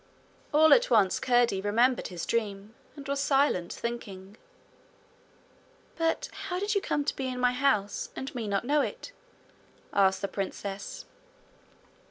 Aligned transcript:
All 0.51 0.73
at 0.73 0.89
once 0.89 1.19
Curdie 1.19 1.61
remembered 1.61 2.07
his 2.07 2.25
dream, 2.25 2.73
and 2.95 3.07
was 3.07 3.19
silent, 3.19 3.71
thinking. 3.71 4.35
'But 5.95 6.27
how 6.47 6.57
did 6.57 6.73
you 6.73 6.81
come 6.81 7.05
to 7.05 7.15
be 7.15 7.27
in 7.27 7.39
my 7.39 7.51
house, 7.51 8.09
and 8.15 8.33
me 8.33 8.47
not 8.47 8.65
know 8.65 8.81
it?' 8.81 9.11
asked 9.93 10.23
the 10.23 10.27
princess. 10.27 11.05